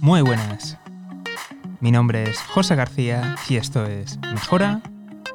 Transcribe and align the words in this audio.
Muy 0.00 0.22
buenas. 0.22 0.76
Mi 1.80 1.92
nombre 1.92 2.24
es 2.28 2.38
José 2.38 2.74
García 2.74 3.36
y 3.48 3.56
esto 3.56 3.86
es 3.86 4.18
Mejora 4.32 4.80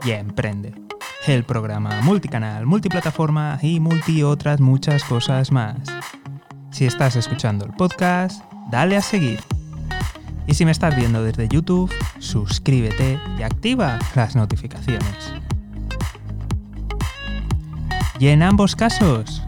y 0.03 0.11
Emprende. 0.11 0.73
El 1.25 1.45
programa 1.45 2.01
multicanal, 2.01 2.65
multiplataforma 2.65 3.59
y 3.61 3.79
multi 3.79 4.23
otras 4.23 4.59
muchas 4.59 5.03
cosas 5.05 5.51
más. 5.51 5.77
Si 6.71 6.85
estás 6.85 7.15
escuchando 7.15 7.65
el 7.65 7.71
podcast, 7.71 8.43
dale 8.69 8.97
a 8.97 9.01
seguir. 9.01 9.39
Y 10.45 10.53
si 10.53 10.65
me 10.65 10.71
estás 10.71 10.95
viendo 10.95 11.23
desde 11.23 11.47
YouTube, 11.47 11.91
suscríbete 12.19 13.19
y 13.39 13.43
activa 13.43 13.99
las 14.15 14.35
notificaciones. 14.35 15.33
Y 18.19 18.27
en 18.27 18.43
ambos 18.43 18.75
casos, 18.75 19.43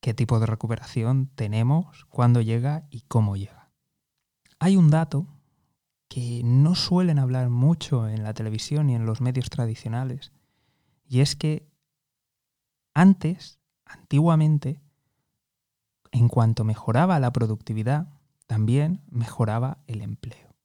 qué 0.00 0.14
tipo 0.14 0.40
de 0.40 0.46
recuperación 0.46 1.26
tenemos, 1.34 2.06
cuándo 2.06 2.40
llega 2.40 2.86
y 2.88 3.02
cómo 3.02 3.36
llega. 3.36 3.68
Hay 4.58 4.76
un 4.76 4.88
dato 4.88 5.26
que 6.08 6.40
no 6.42 6.74
suelen 6.74 7.18
hablar 7.18 7.50
mucho 7.50 8.08
en 8.08 8.22
la 8.22 8.32
televisión 8.32 8.88
y 8.88 8.94
en 8.94 9.04
los 9.04 9.20
medios 9.20 9.50
tradicionales, 9.50 10.32
y 11.04 11.20
es 11.20 11.36
que 11.36 11.70
antes, 12.94 13.58
antiguamente, 13.84 14.80
en 16.10 16.28
cuanto 16.30 16.64
mejoraba 16.64 17.20
la 17.20 17.34
productividad, 17.34 18.17
también 18.48 19.02
mejoraba 19.10 19.78
el 19.86 20.00
empleo. 20.00 20.56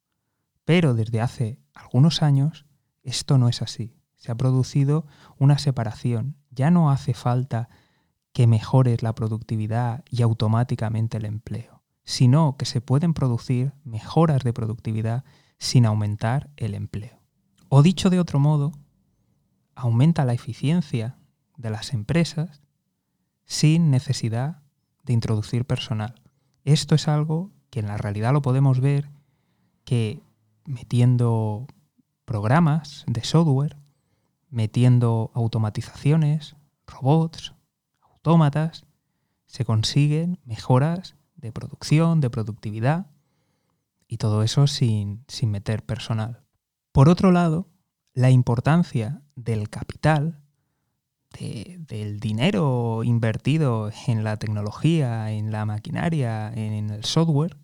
Pero 0.65 0.95
desde 0.95 1.21
hace 1.21 1.59
algunos 1.75 2.23
años 2.23 2.65
esto 3.03 3.37
no 3.37 3.49
es 3.49 3.61
así. 3.61 3.93
Se 4.15 4.31
ha 4.31 4.35
producido 4.35 5.05
una 5.37 5.59
separación. 5.59 6.37
Ya 6.49 6.71
no 6.71 6.89
hace 6.89 7.13
falta 7.13 7.67
que 8.31 8.47
mejores 8.47 9.03
la 9.03 9.13
productividad 9.13 10.03
y 10.09 10.21
automáticamente 10.21 11.17
el 11.17 11.25
empleo, 11.25 11.83
sino 12.03 12.55
que 12.57 12.65
se 12.65 12.79
pueden 12.79 13.13
producir 13.13 13.73
mejoras 13.83 14.43
de 14.43 14.53
productividad 14.53 15.25
sin 15.59 15.85
aumentar 15.85 16.49
el 16.55 16.75
empleo. 16.75 17.21
O 17.67 17.83
dicho 17.83 18.09
de 18.09 18.19
otro 18.19 18.39
modo, 18.39 18.71
aumenta 19.75 20.23
la 20.23 20.33
eficiencia 20.33 21.17
de 21.57 21.69
las 21.69 21.93
empresas 21.93 22.61
sin 23.45 23.91
necesidad 23.91 24.63
de 25.03 25.13
introducir 25.13 25.65
personal. 25.65 26.21
Esto 26.63 26.95
es 26.95 27.09
algo 27.09 27.51
que 27.73 27.79
en 27.79 27.87
la 27.87 27.97
realidad 27.97 28.33
lo 28.33 28.43
podemos 28.43 28.81
ver 28.81 29.09
que 29.83 30.21
metiendo 30.63 31.65
programas 32.23 33.03
de 33.07 33.23
software, 33.23 33.77
metiendo 34.51 35.31
automatizaciones, 35.33 36.55
robots, 36.85 37.55
autómatas, 37.99 38.85
se 39.47 39.65
consiguen 39.65 40.37
mejoras 40.45 41.15
de 41.35 41.51
producción, 41.51 42.21
de 42.21 42.29
productividad, 42.29 43.07
y 44.07 44.17
todo 44.17 44.43
eso 44.43 44.67
sin, 44.67 45.25
sin 45.27 45.49
meter 45.49 45.83
personal. 45.83 46.43
Por 46.91 47.09
otro 47.09 47.31
lado, 47.31 47.69
la 48.13 48.29
importancia 48.29 49.23
del 49.35 49.71
capital, 49.71 50.43
del 51.39 52.19
dinero 52.19 53.03
invertido 53.03 53.89
en 54.05 54.23
la 54.23 54.37
tecnología, 54.37 55.31
en 55.31 55.51
la 55.51 55.65
maquinaria, 55.65 56.53
en 56.53 56.91
el 56.91 57.03
software, 57.03 57.62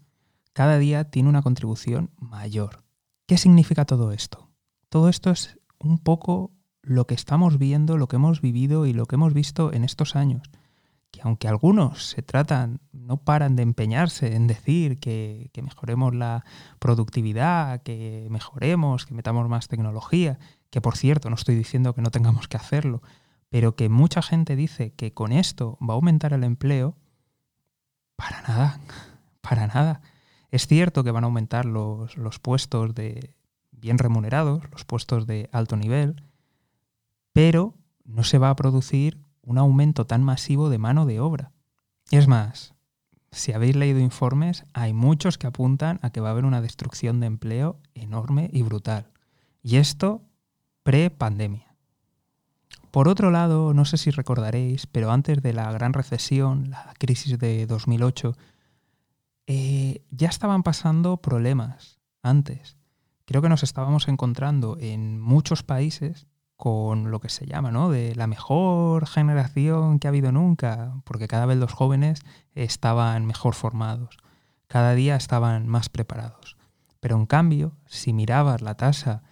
cada 0.53 0.77
día 0.77 1.09
tiene 1.09 1.29
una 1.29 1.41
contribución 1.41 2.11
mayor. 2.17 2.83
¿Qué 3.27 3.37
significa 3.37 3.85
todo 3.85 4.11
esto? 4.11 4.49
Todo 4.89 5.09
esto 5.09 5.29
es 5.29 5.59
un 5.79 5.99
poco 5.99 6.51
lo 6.81 7.05
que 7.05 7.13
estamos 7.13 7.57
viendo, 7.57 7.97
lo 7.97 8.07
que 8.07 8.15
hemos 8.15 8.41
vivido 8.41 8.85
y 8.85 8.93
lo 8.93 9.05
que 9.05 9.15
hemos 9.15 9.33
visto 9.33 9.71
en 9.73 9.83
estos 9.83 10.15
años. 10.15 10.49
Que 11.11 11.21
aunque 11.23 11.47
algunos 11.47 12.07
se 12.07 12.21
tratan, 12.21 12.81
no 12.91 13.17
paran 13.17 13.55
de 13.55 13.63
empeñarse 13.63 14.35
en 14.35 14.47
decir 14.47 14.99
que, 14.99 15.51
mejoremos 15.61 16.15
la 16.15 16.45
productividad, 16.79 17.81
que 17.83 18.27
mejoremos, 18.29 19.05
que 19.05 19.13
metamos 19.13 19.47
más 19.49 19.67
tecnología, 19.67 20.39
que 20.69 20.81
por 20.81 20.97
cierto 20.97 21.29
no 21.29 21.35
estoy 21.35 21.55
diciendo 21.55 21.93
que 21.93 22.01
no 22.01 22.11
tengamos 22.11 22.47
que 22.47 22.57
hacerlo, 22.57 23.01
pero 23.49 23.75
que 23.75 23.89
mucha 23.89 24.21
gente 24.21 24.55
dice 24.55 24.93
que 24.93 25.13
con 25.13 25.31
esto 25.31 25.77
va 25.81 25.93
a 25.93 25.97
aumentar 25.97 26.33
el 26.33 26.43
empleo, 26.43 26.95
para 28.16 28.41
nada, 28.41 28.79
para 29.41 29.67
nada. 29.67 30.01
Es 30.51 30.67
cierto 30.67 31.03
que 31.03 31.11
van 31.11 31.23
a 31.23 31.27
aumentar 31.27 31.65
los, 31.65 32.39
puestos 32.41 32.95
de 32.95 33.35
bien 33.71 33.97
remunerados, 33.97 34.63
los 34.71 34.85
puestos 34.85 35.27
de 35.27 35.49
alto 35.51 35.75
nivel, 35.77 36.23
pero 37.33 37.75
no 38.03 38.23
se 38.23 38.39
va 38.39 38.49
a 38.49 38.55
producir 38.55 39.19
un 39.41 39.57
aumento 39.57 40.05
tan 40.05 40.23
masivo 40.23 40.69
de 40.69 40.79
mano 40.79 41.05
de 41.05 41.19
obra. 41.19 41.51
Es 42.11 42.27
más, 42.27 42.73
si 43.31 43.53
habéis 43.53 43.75
leído 43.75 43.99
informes, 43.99 44.63
hay 44.73 44.93
muchos 44.93 45.37
que 45.37 45.47
apuntan 45.47 45.99
a 46.01 46.09
que 46.09 46.21
va 46.21 46.29
a 46.29 46.31
haber 46.31 46.45
una 46.45 46.61
destrucción 46.61 47.19
de 47.19 47.27
empleo 47.27 47.79
enorme 47.93 48.49
y 48.51 48.63
brutal. 48.63 49.11
Y 49.61 49.77
esto 49.77 50.23
pre-pandemia. 50.83 51.75
Por 52.89 53.07
otro 53.07 53.29
lado, 53.29 53.75
no 53.75 53.85
sé 53.85 53.97
si 53.97 54.09
recordaréis, 54.09 54.87
pero 54.87 55.11
antes 55.11 55.43
de 55.43 55.53
la 55.53 55.71
gran 55.71 55.93
recesión, 55.93 56.71
la 56.71 56.93
crisis 56.97 57.37
de 57.37 57.67
2008, 57.67 58.35
eh, 59.51 60.03
ya 60.11 60.29
estaban 60.29 60.61
pasando 60.61 61.17
problemas 61.17 61.99
antes. 62.21 62.77
Creo 63.25 63.41
que 63.41 63.49
nos 63.49 63.63
estábamos 63.63 64.07
encontrando 64.07 64.77
en 64.79 65.19
muchos 65.19 65.63
países 65.63 66.27
con 66.55 67.09
lo 67.09 67.19
que 67.19 67.29
se 67.29 67.47
llama, 67.47 67.71
¿no? 67.71 67.89
De 67.89 68.13
la 68.13 68.27
mejor 68.27 69.07
generación 69.07 69.97
que 69.97 70.07
ha 70.07 70.09
habido 70.09 70.31
nunca, 70.31 71.01
porque 71.03 71.27
cada 71.27 71.47
vez 71.47 71.57
los 71.57 71.73
jóvenes 71.73 72.21
estaban 72.53 73.25
mejor 73.25 73.55
formados, 73.55 74.17
cada 74.67 74.93
día 74.93 75.16
estaban 75.16 75.67
más 75.67 75.90
preparados. 75.90 76.55
Pero 76.99 77.16
en 77.16 77.25
cambio, 77.25 77.73
si 77.87 78.13
mirabas 78.13 78.61
la 78.61 78.75
tasa 78.75 79.23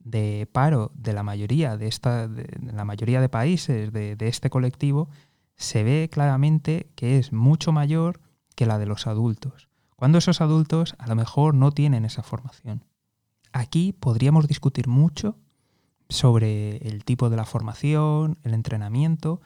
de 0.00 0.48
paro 0.50 0.90
de 0.96 1.12
la 1.12 1.22
mayoría 1.22 1.76
de, 1.76 1.86
esta, 1.86 2.26
de, 2.26 2.48
la 2.72 2.84
mayoría 2.84 3.20
de 3.20 3.28
países 3.28 3.92
de, 3.92 4.16
de 4.16 4.26
este 4.26 4.50
colectivo, 4.50 5.08
se 5.54 5.84
ve 5.84 6.08
claramente 6.10 6.90
que 6.96 7.20
es 7.20 7.32
mucho 7.32 7.70
mayor 7.70 8.18
que 8.54 8.66
la 8.66 8.78
de 8.78 8.86
los 8.86 9.06
adultos, 9.06 9.68
cuando 9.96 10.18
esos 10.18 10.40
adultos 10.40 10.96
a 10.98 11.06
lo 11.06 11.14
mejor 11.14 11.54
no 11.54 11.70
tienen 11.70 12.04
esa 12.04 12.22
formación. 12.22 12.84
Aquí 13.52 13.92
podríamos 13.92 14.48
discutir 14.48 14.88
mucho 14.88 15.36
sobre 16.08 16.78
el 16.88 17.04
tipo 17.04 17.30
de 17.30 17.36
la 17.36 17.44
formación, 17.44 18.38
el 18.42 18.54
entrenamiento, 18.54 19.40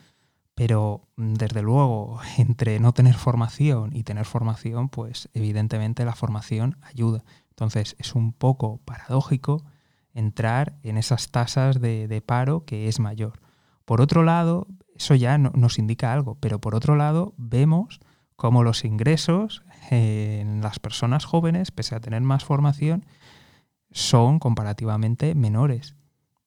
pero 0.55 1.09
mm, 1.17 1.35
desde 1.35 1.63
luego 1.63 2.21
entre 2.39 2.81
no 2.81 2.93
tener 2.93 3.15
formación 3.15 3.95
y 3.95 4.03
tener 4.03 4.25
formación, 4.25 4.89
pues 4.89 5.29
evidentemente 5.35 6.05
la 6.05 6.15
formación 6.15 6.79
ayuda. 6.83 7.25
Entonces 7.51 7.95
es 7.99 8.15
un 8.15 8.33
poco 8.33 8.81
paradójico 8.85 9.65
entrar 10.15 10.79
en 10.83 10.97
esas 10.97 11.31
tasas 11.31 11.81
de, 11.81 12.23
paro 12.25 12.65
que 12.65 12.89
es 12.89 13.01
mayor. 13.01 13.41
Por 13.85 14.01
otro 14.01 14.25
lado, 14.25 14.67
eso 14.97 15.15
ya 15.15 15.37
nos 15.37 15.79
indica 15.79 16.13
algo, 16.13 16.37
pero 16.41 16.61
por 16.61 16.75
otro 16.75 16.97
lado 16.97 17.35
vemos 17.37 18.01
cómo 18.37 18.63
los 18.63 18.85
ingresos 18.85 19.63
en 19.91 20.61
las 20.61 20.79
personas 20.79 21.25
jóvenes, 21.25 21.71
pese 21.71 21.95
a 21.95 22.01
tener 22.01 22.21
más 22.23 22.45
formación, 22.45 23.05
son 23.91 24.39
comparativamente 24.39 25.35
menores. 25.35 25.97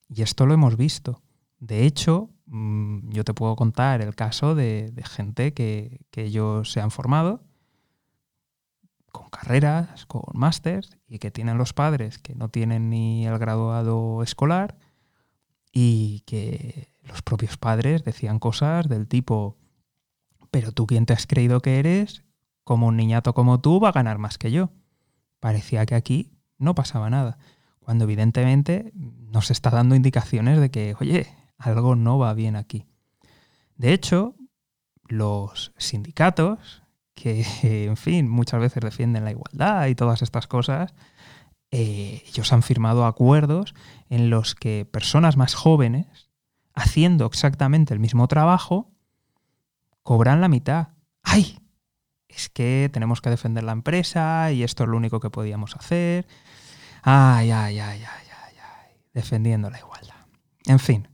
Y 0.08 0.22
esto 0.22 0.46
lo 0.46 0.54
hemos 0.54 0.78
visto. 0.78 1.22
De 1.60 1.86
hecho, 1.86 2.30
mm, 2.46 3.10
yo 3.12 3.24
te 3.24 3.34
puedo 3.34 3.56
contar 3.56 4.02
el 4.02 4.16
caso 4.16 4.56
de, 4.56 4.94
gente 5.06 5.54
que, 5.54 6.02
que, 6.12 6.24
ellos 6.26 6.72
se 6.72 6.82
han 6.82 6.92
formado 6.92 7.44
con 9.12 9.30
carreras, 9.30 10.06
con 10.06 10.22
másters, 10.34 10.98
y 11.08 11.20
que 11.20 11.32
tienen 11.32 11.58
los 11.58 11.74
padres 11.74 12.20
que 12.20 12.36
no 12.36 12.50
tienen 12.50 12.90
ni 12.90 13.26
el 13.26 13.38
graduado 13.40 14.22
escolar, 14.24 14.78
y 15.72 16.22
que 16.22 16.94
los 17.04 17.22
propios 17.22 17.58
padres 17.58 18.04
decían 18.04 18.40
cosas 18.40 18.88
del 18.88 19.08
tipo, 19.08 19.58
pero 20.52 20.72
tú 20.72 20.88
quién 20.88 21.06
te 21.06 21.14
has 21.14 21.28
creído 21.28 21.62
que 21.62 21.80
eres, 21.80 22.24
como 22.64 22.88
un 22.88 22.98
niñato 22.98 23.34
como 23.34 23.60
tú 23.62 23.80
va 23.80 23.90
a 23.90 23.94
ganar 23.94 24.18
más 24.18 24.38
que 24.38 24.52
yo. 24.52 24.72
Parecía 25.40 25.86
que 25.86 25.96
aquí 25.96 26.32
no 26.58 26.76
pasaba 26.76 27.10
nada, 27.10 27.38
cuando 27.80 28.04
evidentemente 28.04 28.92
nos 28.94 29.52
está 29.52 29.70
dando 29.70 29.96
indicaciones 29.96 30.60
de 30.60 30.70
que, 30.70 30.96
oye, 31.00 31.28
algo 31.58 31.96
no 31.96 32.18
va 32.18 32.34
bien 32.34 32.56
aquí. 32.56 32.86
De 33.76 33.94
hecho, 33.94 34.36
los 35.08 35.74
sindicatos, 35.78 36.84
que 37.16 37.46
en 37.86 37.98
fin 37.98 38.30
muchas 38.30 38.60
veces 38.60 38.84
defienden 38.84 39.26
la 39.26 39.32
igualdad 39.32 39.88
y 39.88 39.96
todas 39.96 40.22
estas 40.22 40.48
cosas, 40.48 40.94
eh, 41.72 42.24
ellos 42.28 42.52
han 42.52 42.64
firmado 42.64 43.06
acuerdos 43.06 43.76
en 44.10 44.30
los 44.30 44.56
que 44.56 44.86
personas 44.86 45.38
más 45.38 45.54
jóvenes, 45.54 46.30
haciendo 46.74 47.26
exactamente 47.26 47.94
el 47.94 48.00
mismo 48.00 48.28
trabajo, 48.28 48.92
cobran 50.10 50.42
la 50.42 50.48
mitad. 50.48 50.88
¡Ay! 51.22 51.60
Es 52.28 52.50
que 52.50 52.90
tenemos 52.92 53.22
que 53.22 53.30
defender 53.30 53.64
la 53.64 53.74
empresa 53.74 54.52
y 54.52 54.64
esto 54.64 54.84
es 54.84 54.90
lo 54.90 54.98
único 54.98 55.20
que 55.20 55.30
podíamos 55.30 55.76
hacer. 55.76 56.26
¡Ay, 57.04 57.52
ay, 57.52 57.78
ay, 57.78 58.02
ay, 58.02 58.28
ay! 58.44 58.56
ay. 58.58 58.96
Defendiendo 59.14 59.70
la 59.70 59.78
igualdad. 59.78 60.16
En 60.66 60.80
fin. 60.80 61.08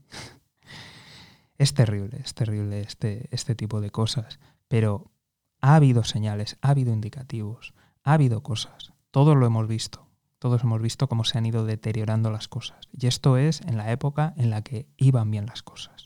Es 1.58 1.74
terrible, 1.74 2.22
es 2.24 2.32
terrible 2.32 2.80
este, 2.80 3.28
este 3.32 3.54
tipo 3.54 3.82
de 3.82 3.90
cosas. 3.90 4.38
Pero 4.66 5.12
ha 5.60 5.74
habido 5.74 6.02
señales, 6.02 6.56
ha 6.62 6.70
habido 6.70 6.94
indicativos, 6.94 7.74
ha 8.02 8.14
habido 8.14 8.42
cosas. 8.42 8.94
Todos 9.10 9.36
lo 9.36 9.44
hemos 9.44 9.68
visto 9.68 10.06
todos 10.38 10.62
hemos 10.62 10.80
visto 10.80 11.08
cómo 11.08 11.24
se 11.24 11.38
han 11.38 11.46
ido 11.46 11.64
deteriorando 11.64 12.30
las 12.30 12.46
cosas. 12.46 12.88
Y 12.92 13.06
esto 13.06 13.36
es 13.36 13.62
en 13.62 13.76
la 13.76 13.90
época 13.90 14.32
en 14.36 14.50
la 14.50 14.62
que 14.62 14.86
iban 14.96 15.30
bien 15.30 15.46
las 15.46 15.62
cosas. 15.62 16.05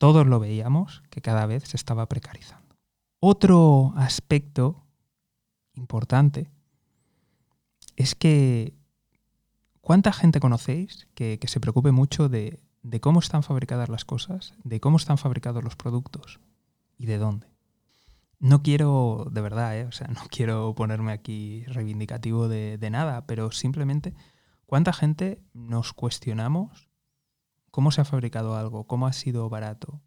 Todos 0.00 0.26
lo 0.26 0.40
veíamos 0.40 1.02
que 1.10 1.20
cada 1.20 1.44
vez 1.44 1.64
se 1.68 1.76
estaba 1.76 2.08
precarizando. 2.08 2.74
Otro 3.20 3.92
aspecto 3.98 4.86
importante 5.74 6.50
es 7.96 8.14
que 8.14 8.72
¿cuánta 9.82 10.14
gente 10.14 10.40
conocéis 10.40 11.06
que, 11.14 11.38
se 11.46 11.60
preocupe 11.60 11.92
mucho 11.92 12.30
de 12.30 12.62
cómo 13.02 13.20
están 13.20 13.42
fabricadas 13.42 13.90
las 13.90 14.06
cosas, 14.06 14.54
de 14.64 14.80
cómo 14.80 14.96
están 14.96 15.18
fabricados 15.18 15.62
los 15.62 15.76
productos 15.76 16.40
y 16.96 17.04
de 17.04 17.18
dónde? 17.18 17.48
No 18.38 18.62
quiero, 18.62 19.26
de 19.30 19.42
verdad, 19.42 19.78
¿eh? 19.78 19.84
o 19.84 19.92
sea, 19.92 20.06
no 20.14 20.22
quiero 20.30 20.74
ponerme 20.74 21.12
aquí 21.12 21.64
reivindicativo 21.66 22.48
de, 22.48 22.88
nada, 22.90 23.26
pero 23.26 23.52
simplemente, 23.52 24.14
¿cuánta 24.64 24.94
gente 24.94 25.42
nos 25.52 25.92
cuestionamos 25.92 26.88
cómo 27.70 27.90
se 27.90 28.00
ha 28.00 28.04
fabricado 28.04 28.56
algo, 28.56 28.84
cómo 28.86 29.06
ha 29.06 29.12
sido 29.12 29.48
barato, 29.48 30.00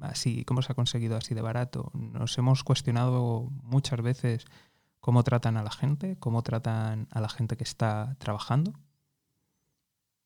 así, 0.00 0.44
cómo 0.44 0.62
se 0.62 0.72
ha 0.72 0.74
conseguido 0.74 1.16
así 1.16 1.34
de 1.34 1.42
barato? 1.42 1.90
Nos 1.94 2.36
hemos 2.38 2.64
cuestionado 2.64 3.48
muchas 3.62 4.00
veces 4.02 4.44
cómo 5.00 5.22
tratan 5.22 5.56
a 5.56 5.62
la 5.62 5.70
gente, 5.70 6.16
cómo 6.18 6.42
tratan 6.42 7.08
a 7.10 7.20
la 7.20 7.28
gente 7.28 7.56
que 7.56 7.64
está 7.64 8.16
trabajando. 8.18 8.72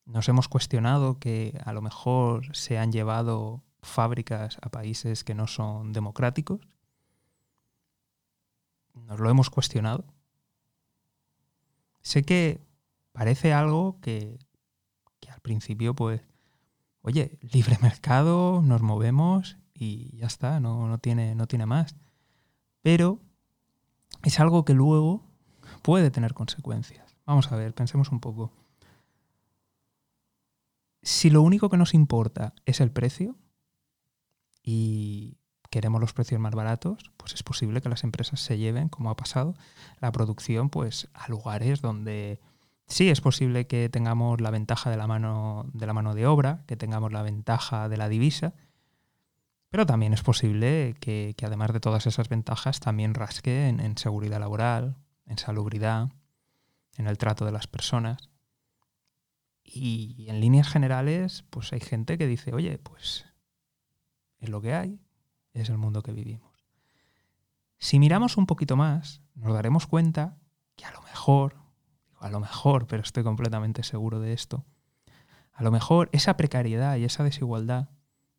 Nos 0.05 0.29
hemos 0.29 0.49
cuestionado 0.49 1.19
que 1.19 1.61
a 1.65 1.73
lo 1.73 1.83
mejor 1.83 2.57
se 2.57 2.79
han 2.79 2.93
llevado 2.93 3.63
fábricas 3.83 4.59
a 4.63 4.71
países 4.71 5.25
que 5.25 5.35
no 5.35 5.47
son 5.47 5.93
democráticos 5.93 6.61
nos 9.07 9.21
lo 9.21 9.31
hemos 9.31 9.51
cuestionado. 9.51 10.05
Sé 12.03 12.23
que 12.23 12.61
parece 13.13 13.53
algo 13.53 13.99
que, 14.01 14.39
al 15.29 15.41
principio, 15.41 15.95
pues, 15.95 16.23
oye, 17.09 17.39
libre 17.41 17.79
mercado, 17.81 18.61
nos 18.63 18.83
movemos 18.83 19.57
y 19.73 20.17
ya 20.19 20.27
está, 20.27 20.61
no, 20.61 20.87
no, 20.89 20.99
tiene, 20.99 21.35
no 21.35 21.47
tiene 21.47 21.65
más. 21.65 21.97
Pero 22.83 23.19
es 24.23 24.39
algo 24.41 24.65
que 24.67 24.75
luego 24.75 25.25
puede 25.83 26.11
tener 26.11 26.35
consecuencias. 26.35 27.17
Vamos 27.25 27.51
a 27.51 27.57
ver, 27.57 27.75
pensemos 27.75 28.13
un 28.13 28.21
poco. 28.21 28.53
Si 31.03 31.31
lo 31.31 31.41
único 31.41 31.71
que 31.71 31.79
nos 31.79 31.95
importa 31.95 32.53
es 32.67 32.81
el 32.81 32.91
precio 32.91 33.37
y 34.63 35.39
queremos 35.71 36.03
los 36.03 36.13
precios 36.13 36.41
más 36.41 36.55
baratos, 36.55 37.11
pues 37.17 37.33
es 37.33 37.43
posible 37.43 37.81
que 37.81 37.89
las 37.89 38.05
empresas 38.05 38.41
se 38.41 38.59
lleven, 38.59 38.91
como 38.91 39.09
ha 39.09 39.17
pasado, 39.17 39.55
la 40.01 40.13
producción 40.13 40.69
pues 40.69 41.09
a 41.15 41.29
lugares 41.29 41.81
donde 41.81 42.41
sí 42.89 43.09
es 43.09 43.21
posible 43.21 43.67
que 43.67 43.89
tengamos 43.89 44.41
la 44.41 44.51
ventaja 44.51 44.91
de 44.91 44.97
la 44.97 45.07
mano 45.07 45.67
de 45.73 45.87
la 45.87 45.93
mano 45.93 46.15
de 46.15 46.27
obra, 46.27 46.65
que 46.67 46.77
tengamos 46.77 47.13
la 47.13 47.23
ventaja 47.23 47.89
de 47.89 47.97
la 47.97 48.09
divisa, 48.09 48.55
pero 49.71 49.85
también 49.87 50.15
es 50.15 50.23
posible 50.23 50.97
que, 51.01 51.35
además 51.43 51.73
de 51.73 51.81
todas 51.81 52.07
esas 52.07 52.29
ventajas 52.29 52.81
también 52.81 53.15
rasque 53.15 53.69
en, 53.69 53.81
en 53.81 53.99
seguridad 53.99 54.41
laboral, 54.41 54.97
en 55.27 55.39
salubridad, 55.39 56.11
en 56.97 57.07
el 57.07 57.19
trato 57.19 57.45
de 57.45 57.53
las 57.53 57.67
personas. 57.67 58.31
Y 59.63 60.27
en 60.29 60.41
líneas 60.41 60.69
generales, 60.69 61.45
pues 61.51 61.75
hay 61.75 61.81
gente 61.81 62.17
que 62.17 62.27
dice, 62.27 62.55
oye, 62.55 62.79
pues 62.79 63.27
es 64.39 64.49
lo 64.49 64.63
que 64.63 64.73
hay, 64.73 64.99
es 65.53 65.69
el 65.69 65.77
mundo 65.77 66.03
que 66.03 66.13
vivimos. 66.13 66.49
Si 67.79 67.99
miramos 67.99 68.39
un 68.39 68.47
poquito 68.47 68.77
más, 68.77 69.23
nos 69.35 69.53
daremos 69.53 69.87
cuenta 69.87 70.39
que 70.77 70.87
a 70.87 70.93
lo 70.93 71.03
mejor, 71.03 71.57
a 72.21 72.31
lo 72.31 72.41
mejor, 72.41 72.87
pero 72.87 73.03
estoy 73.03 73.23
completamente 73.23 73.83
seguro 73.83 74.21
de 74.21 74.33
esto, 74.33 74.65
a 75.53 75.63
lo 75.63 75.71
mejor 75.71 76.09
esa 76.13 76.37
precariedad 76.37 76.97
y 76.97 77.05
esa 77.05 77.25
desigualdad 77.25 77.91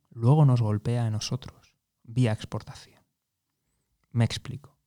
luego 0.10 0.46
nos 0.46 0.62
golpea 0.62 1.06
a 1.06 1.10
nosotros 1.12 1.76
vía 2.04 2.32
exportación. 2.32 3.04
Me 4.12 4.26
explico. 4.26 4.78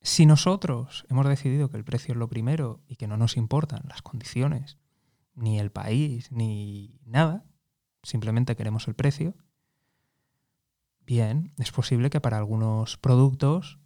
Si 0.00 0.26
nosotros 0.26 1.06
hemos 1.08 1.26
decidido 1.26 1.70
que 1.70 1.78
el 1.78 1.84
precio 1.84 2.12
es 2.12 2.18
lo 2.18 2.28
primero 2.28 2.82
y 2.86 2.96
que 2.96 3.08
no 3.08 3.16
nos 3.16 3.36
importan 3.36 3.82
las 3.88 4.02
condiciones, 4.02 4.78
ni 5.34 5.58
el 5.58 5.72
país, 5.72 6.30
ni 6.30 7.00
nada, 7.06 7.46
simplemente 8.02 8.54
queremos 8.54 8.86
el 8.86 8.94
precio, 8.94 9.34
bien, 11.00 11.52
es 11.58 11.72
posible 11.72 12.10
que 12.10 12.20
para 12.20 12.36
algunos 12.36 12.98
productos, 12.98 13.80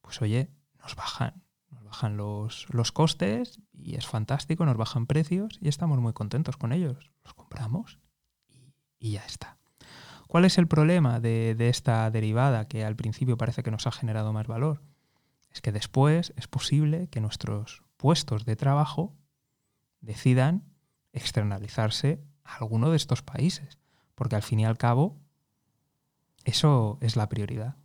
pues 0.00 0.20
oye, 0.20 0.50
nos 0.80 0.96
bajan, 0.96 1.41
bajan 1.92 2.16
los, 2.16 2.66
costes 2.94 3.60
y 3.74 3.96
es 3.96 4.06
fantástico, 4.06 4.64
nos 4.64 4.78
bajan 4.78 5.06
precios 5.06 5.58
y 5.60 5.68
estamos 5.68 5.98
muy 5.98 6.14
contentos 6.14 6.56
con 6.56 6.72
ellos. 6.72 7.10
Los 7.22 7.34
compramos 7.34 7.98
y, 8.98 9.12
ya 9.12 9.26
está. 9.26 9.58
¿Cuál 10.26 10.46
es 10.46 10.56
el 10.56 10.66
problema 10.66 11.20
de, 11.20 11.54
de 11.54 11.68
esta 11.68 12.10
derivada 12.10 12.66
que 12.66 12.86
al 12.86 12.96
principio 12.96 13.36
parece 13.36 13.62
que 13.62 13.70
nos 13.70 13.86
ha 13.86 13.92
generado 13.92 14.32
más 14.32 14.46
valor? 14.46 14.82
Es 15.50 15.60
que 15.60 15.70
después 15.70 16.32
es 16.36 16.48
posible 16.48 17.08
que 17.08 17.20
nuestros 17.20 17.82
puestos 17.98 18.46
de 18.46 18.56
trabajo 18.56 19.14
decidan 20.00 20.64
externalizarse 21.12 22.24
a 22.42 22.56
alguno 22.56 22.88
de 22.88 22.96
estos 22.96 23.20
países, 23.20 23.78
porque 24.14 24.36
al 24.36 24.42
fin 24.42 24.60
y 24.60 24.64
al 24.64 24.78
cabo 24.78 25.20
eso 26.44 26.96
es 27.02 27.16
la 27.16 27.28
prioridad. 27.28 27.76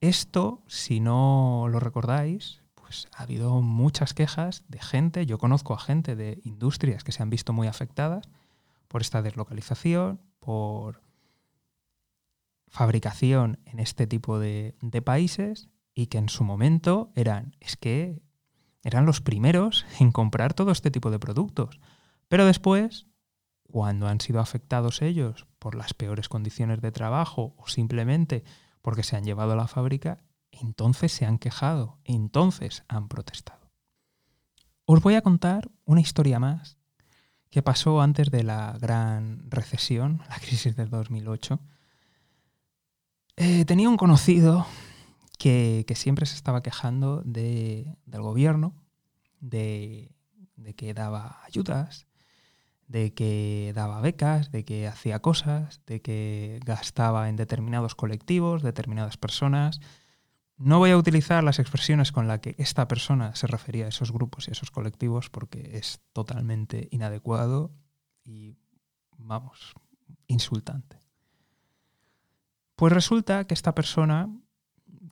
Esto, 0.00 0.62
si 0.68 1.00
no 1.00 1.66
lo 1.68 1.80
recordáis, 1.80 2.63
pues 2.94 3.08
ha 3.12 3.24
habido 3.24 3.60
muchas 3.60 4.14
quejas 4.14 4.62
de 4.68 4.78
gente, 4.78 5.26
yo 5.26 5.38
conozco 5.38 5.74
a 5.74 5.80
gente 5.80 6.14
de 6.14 6.40
industrias 6.44 7.02
que 7.02 7.10
se 7.10 7.24
han 7.24 7.30
visto 7.30 7.52
muy 7.52 7.66
afectadas 7.66 8.28
por 8.86 9.00
esta 9.00 9.20
deslocalización, 9.20 10.20
por 10.38 11.02
fabricación 12.68 13.58
en 13.64 13.80
este 13.80 14.06
tipo 14.06 14.38
de, 14.38 14.76
países 15.04 15.70
y 15.92 16.06
que 16.06 16.18
en 16.18 16.28
su 16.28 16.44
momento 16.44 17.10
eran, 17.16 17.56
es 17.58 17.76
que 17.76 18.22
eran 18.84 19.06
los 19.06 19.20
primeros 19.20 19.86
en 19.98 20.12
comprar 20.12 20.54
todo 20.54 20.70
este 20.70 20.92
tipo 20.92 21.10
de 21.10 21.18
productos. 21.18 21.80
Pero 22.28 22.46
después 22.46 23.06
cuando 23.64 24.06
han 24.06 24.20
sido 24.20 24.38
afectados 24.38 25.02
ellos 25.02 25.48
por 25.58 25.74
las 25.74 25.94
peores 25.94 26.28
condiciones 26.28 26.80
de 26.80 26.92
trabajo 26.92 27.56
o 27.56 27.66
simplemente 27.66 28.44
porque 28.82 29.02
se 29.02 29.16
han 29.16 29.24
llevado 29.24 29.52
a 29.54 29.56
la 29.56 29.66
fábrica, 29.66 30.22
entonces 30.60 31.12
se 31.12 31.26
han 31.26 31.38
quejado, 31.38 31.98
entonces 32.04 32.84
han 32.88 33.08
protestado. 33.08 33.70
Os 34.86 35.00
voy 35.00 35.14
a 35.14 35.22
contar 35.22 35.70
una 35.84 36.00
historia 36.00 36.38
más 36.38 36.78
que 37.50 37.62
pasó 37.62 38.00
antes 38.00 38.30
de 38.30 38.42
la 38.42 38.76
gran 38.80 39.50
recesión, 39.50 40.22
la 40.28 40.36
crisis 40.36 40.76
del 40.76 40.90
2008. 40.90 41.60
Eh, 43.36 43.64
tenía 43.64 43.88
un 43.88 43.96
conocido 43.96 44.66
que, 45.38 45.84
siempre 45.94 46.26
se 46.26 46.36
estaba 46.36 46.62
quejando 46.62 47.22
del 47.24 47.96
gobierno, 48.10 48.74
de, 49.40 50.14
que 50.76 50.94
daba 50.94 51.40
ayudas, 51.44 52.06
de 52.88 53.14
que 53.14 53.72
daba 53.74 54.00
becas, 54.00 54.50
de 54.50 54.64
que 54.64 54.86
hacía 54.86 55.20
cosas, 55.20 55.80
de 55.86 56.00
que 56.00 56.60
gastaba 56.64 57.28
en 57.28 57.36
determinados 57.36 57.94
colectivos, 57.94 58.62
determinadas 58.62 59.16
personas. 59.16 59.80
No 60.56 60.78
voy 60.78 60.90
a 60.90 60.96
utilizar 60.96 61.42
las 61.42 61.58
expresiones 61.58 62.12
con 62.12 62.28
las 62.28 62.40
que 62.40 62.54
esta 62.58 62.86
persona 62.86 63.34
se 63.34 63.48
refería 63.48 63.86
a 63.86 63.88
esos 63.88 64.12
grupos 64.12 64.46
y 64.46 64.50
a 64.50 64.52
esos 64.52 64.70
colectivos 64.70 65.28
porque 65.28 65.76
es 65.76 66.00
totalmente 66.12 66.88
inadecuado 66.92 67.72
y, 68.24 68.56
vamos, 69.18 69.74
insultante. 70.28 70.98
Pues 72.76 72.92
resulta 72.92 73.46
que 73.46 73.54
esta 73.54 73.74
persona, 73.74 74.28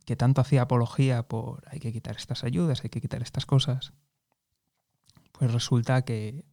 que 0.05 0.17
tanto 0.17 0.41
hacía 0.41 0.63
apología 0.63 1.27
por 1.27 1.65
hay 1.69 1.81
que 1.81 1.93
quitar 1.93 2.17
estas 2.17 2.45
ayudas, 2.45 2.83
hay 2.85 2.91
que 2.91 3.01
quitar 3.01 3.23
estas 3.23 3.45
cosas, 3.45 3.93
pues 5.33 5.53
resulta 5.53 6.05
que 6.05 6.45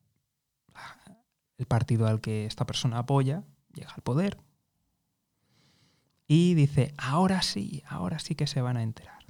el 1.58 1.66
partido 1.68 2.08
al 2.08 2.22
que 2.22 2.46
esta 2.46 2.66
persona 2.66 3.00
apoya 3.00 3.44
llega 3.74 3.92
al 3.92 4.02
poder 4.02 4.49
y 6.30 6.54
dice, 6.54 6.94
ahora 6.98 7.42
sí, 7.42 7.84
ahora 7.86 8.20
sí 8.20 8.36
que 8.36 8.48
se 8.48 8.62
van 8.62 8.78
a 8.78 8.84
enterar. 8.84 9.26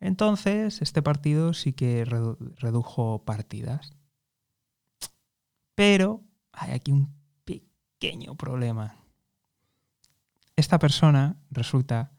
Entonces, 0.00 0.82
este 0.82 1.00
partido 1.00 1.54
sí 1.54 1.72
que 1.72 2.04
redujo 2.04 3.24
partidas. 3.24 3.94
Pero 5.74 6.22
hay 6.52 6.72
aquí 6.72 6.92
un 6.92 7.14
pequeño 7.44 8.34
problema 8.36 9.04
esta 10.56 10.78
persona 10.78 11.36
resulta 11.50 12.12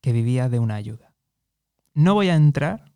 que 0.00 0.12
vivía 0.12 0.48
de 0.48 0.58
una 0.58 0.76
ayuda. 0.76 1.14
No 1.92 2.14
voy 2.14 2.28
a 2.28 2.34
entrar 2.34 2.92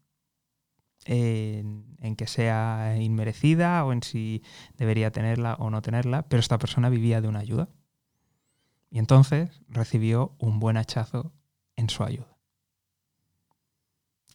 en, 1.05 2.17
que 2.17 2.27
sea 2.27 2.97
inmerecida 2.99 3.85
o 3.85 3.93
en 3.93 4.03
si 4.03 4.43
debería 4.77 5.11
tenerla 5.11 5.55
o 5.55 5.69
no 5.71 5.83
tenerla, 5.83 6.27
pero 6.29 6.41
esta 6.41 6.59
persona 6.59 6.89
vivía 6.89 7.21
de 7.21 7.29
una 7.29 7.41
ayuda. 7.41 7.69
Y 8.95 9.01
entonces 9.01 9.61
recibió 9.67 10.37
un 10.39 10.61
buen 10.61 10.77
hachazo 10.77 11.33
en 11.75 11.91
su 11.91 12.05
ayuda. 12.05 12.39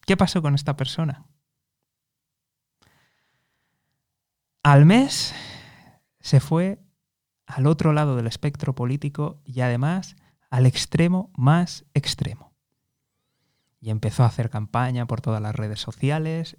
¿Qué 0.05 0.17
pasó 0.17 0.41
con 0.41 0.53
esta 0.53 0.75
persona? 0.75 1.25
Al 4.61 4.85
mes 4.85 5.33
se 6.19 6.41
fue 6.41 6.83
al 7.45 7.67
otro 7.67 7.93
lado 7.93 8.17
del 8.17 8.27
espectro 8.27 8.75
político 8.75 9.41
y 9.45 9.61
además 9.61 10.17
al 10.49 10.65
extremo 10.65 11.31
más 11.37 11.85
extremo. 11.93 12.53
Y 13.79 13.91
empezó 13.91 14.23
a 14.23 14.27
hacer 14.27 14.49
campaña 14.49 15.05
por 15.05 15.21
todas 15.21 15.41
las 15.41 15.55
redes 15.55 15.79
sociales, 15.79 16.57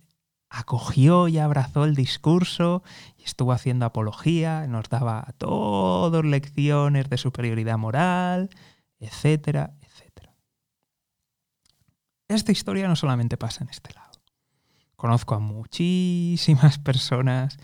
acogió 0.50 1.28
y 1.28 1.38
abrazó 1.38 1.84
el 1.84 1.94
discurso 1.94 2.82
y 3.16 3.22
estuvo 3.22 3.52
haciendo 3.52 3.86
apología, 3.86 4.66
nos 4.66 4.88
daba 4.88 5.24
a 5.26 5.32
todos 5.32 6.24
lecciones 6.24 7.08
de 7.08 7.16
superioridad 7.16 7.78
moral, 7.78 8.50
etcétera, 8.98 9.74
etcétera. 9.80 10.34
Esta 12.28 12.52
historia 12.52 12.88
no 12.88 12.96
solamente 12.96 13.36
pasa 13.36 13.62
en 13.64 13.70
este 13.70 13.94
lado. 13.94 14.10
Conozco 14.96 15.36
a 15.36 15.38
muchísimas 15.38 16.78
personas 16.80 17.56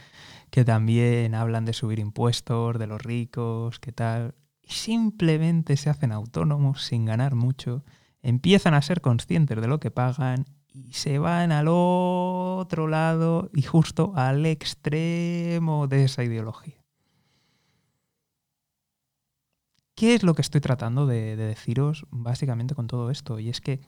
que 0.50 0.64
también 0.64 1.34
hablan 1.34 1.64
de 1.64 1.72
subir 1.72 1.98
impuestos, 1.98 2.78
de 2.78 2.86
los 2.86 3.02
ricos, 3.02 3.80
qué 3.80 3.90
tal, 3.90 4.36
y 4.62 4.70
simplemente 4.70 5.76
se 5.76 5.90
hacen 5.90 6.12
autónomos 6.12 6.82
sin 6.84 7.04
ganar 7.04 7.34
mucho, 7.34 7.84
empiezan 8.22 8.74
a 8.74 8.82
ser 8.82 9.00
conscientes 9.00 9.60
de 9.60 9.68
lo 9.68 9.80
que 9.80 9.90
pagan 9.90 10.46
y 10.76 10.92
se 10.92 11.18
van 11.18 11.52
al 11.52 11.66
otro 11.68 12.88
lado 12.88 13.50
y 13.54 13.62
justo 13.62 14.12
al 14.14 14.44
extremo 14.46 15.86
de 15.86 16.04
esa 16.04 16.22
ideología. 16.22 16.84
¿Qué 19.94 20.14
es 20.14 20.22
lo 20.22 20.34
que 20.34 20.42
estoy 20.42 20.60
tratando 20.60 21.06
de, 21.06 21.36
de 21.36 21.46
deciros 21.46 22.06
básicamente 22.10 22.74
con 22.74 22.86
todo 22.86 23.10
esto? 23.10 23.38
Y 23.38 23.48
es 23.48 23.60
que 23.60 23.80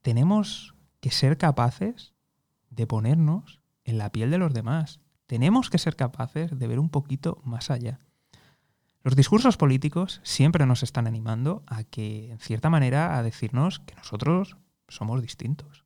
tenemos 0.00 0.74
que 1.00 1.10
ser 1.10 1.36
capaces 1.36 2.14
de 2.70 2.86
ponernos 2.86 3.60
en 3.84 3.98
la 3.98 4.12
piel 4.12 4.30
de 4.30 4.38
los 4.38 4.54
demás 4.54 5.00
tenemos 5.32 5.70
que 5.70 5.78
ser 5.78 5.96
capaces 5.96 6.58
de 6.58 6.66
ver 6.66 6.78
un 6.78 6.90
poquito 6.90 7.40
más 7.42 7.70
allá. 7.70 8.00
Los 9.02 9.16
discursos 9.16 9.56
políticos 9.56 10.20
siempre 10.24 10.66
nos 10.66 10.82
están 10.82 11.06
animando 11.06 11.62
a 11.66 11.84
que, 11.84 12.32
en 12.32 12.38
cierta 12.38 12.68
manera, 12.68 13.16
a 13.16 13.22
decirnos 13.22 13.80
que 13.80 13.94
nosotros 13.94 14.58
somos 14.94 15.22
distintos. 15.22 15.84